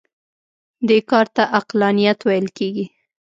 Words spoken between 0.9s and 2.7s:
کار ته عقلانیت ویل